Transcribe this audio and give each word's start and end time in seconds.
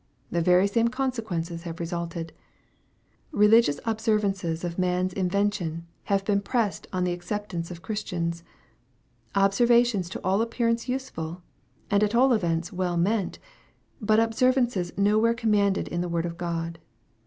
The 0.31 0.41
very 0.41 0.65
same 0.65 0.87
consequences 0.87 1.61
have 1.61 1.79
resulted. 1.79 2.33
Eeligious 3.35 3.79
observances 3.85 4.63
of 4.63 4.79
man's 4.79 5.13
invention, 5.13 5.85
have 6.05 6.25
been 6.25 6.41
pressed 6.41 6.87
on 6.91 7.03
the 7.03 7.11
acceptance 7.13 7.69
of 7.69 7.83
Christians 7.83 8.41
observances 9.35 10.09
to 10.09 10.19
all 10.23 10.41
appearance 10.41 10.89
useful, 10.89 11.43
and 11.91 12.03
at 12.03 12.15
all 12.15 12.33
events 12.33 12.73
well 12.73 12.97
meant, 12.97 13.37
but 14.01 14.19
observances 14.19 14.91
nowhere 14.97 15.35
commanded 15.35 15.87
in 15.87 16.01
the 16.01 16.09
word 16.09 16.25
of 16.25 16.35
God. 16.35 16.79